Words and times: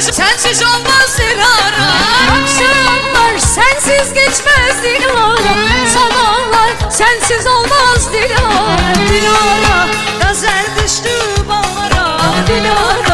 Sensiz, 0.00 0.16
sensiz 0.16 0.62
olmaz 0.62 1.16
Zirara 1.16 1.88
Akşamlar 2.32 3.38
sensiz 3.38 4.14
geçmez 4.14 4.82
Dilara 4.82 5.54
Sabahlar 5.88 6.90
sensiz 6.90 7.46
olmaz 7.46 8.12
Dilara 8.12 8.94
Dilara 9.08 9.88
Gazel 10.20 10.64
düştü 10.84 11.10
bağlara 11.48 12.18
Dilara 12.46 13.09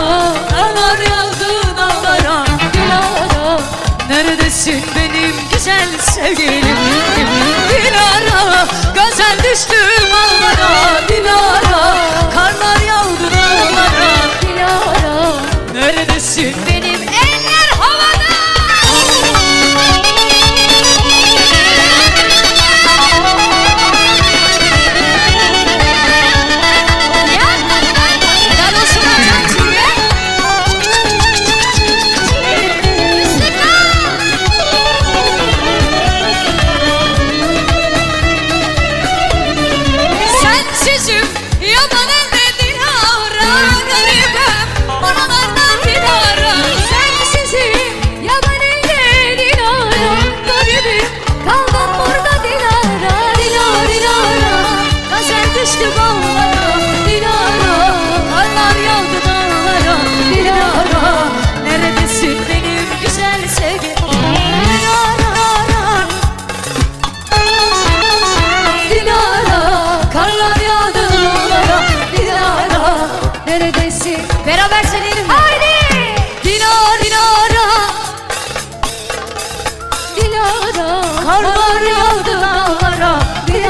Karlar 81.26 81.80
yağdı 81.80 82.40
dağlara 82.40 83.18
bir 83.48 83.64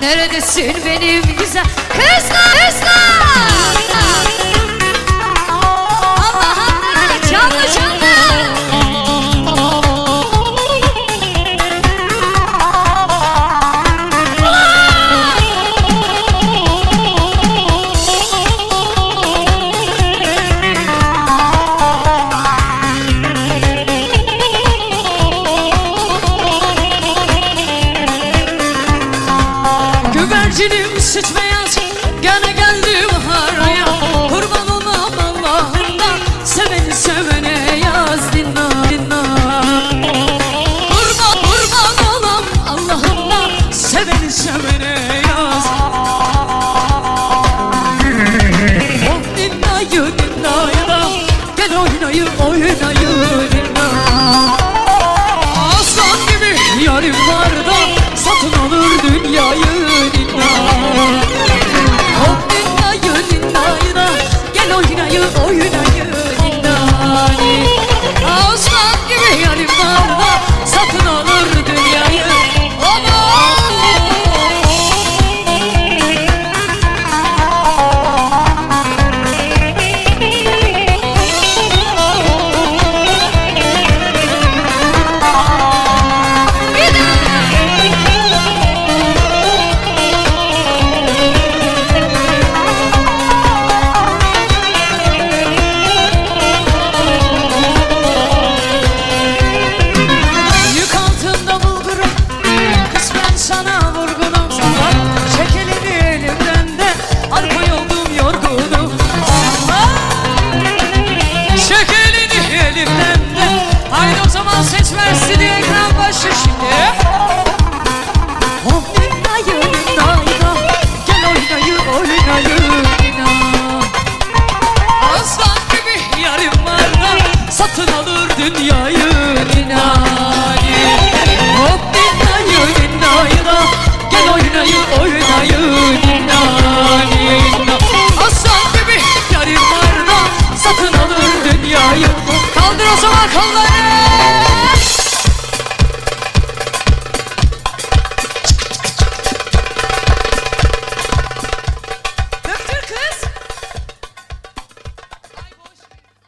Neredesin 0.00 0.76
benim 0.86 1.22
güzel? 1.38 1.64
Kız 1.92 2.28
kız! 2.28 2.84
suç 31.14 31.24
beyazı 31.36 31.80
Gönü 32.22 32.56
gönlü 32.56 32.83